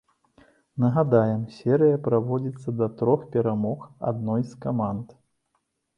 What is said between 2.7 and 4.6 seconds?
да трох перамог адной